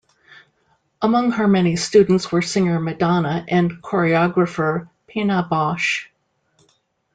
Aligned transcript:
Among 1.03 1.29
her 1.33 1.47
many 1.47 1.75
students 1.75 2.31
were 2.31 2.41
singer 2.41 2.79
Madonna 2.79 3.45
and 3.47 3.83
choreographer 3.83 4.89
Pina 5.05 5.47
Bausch. 5.47 6.07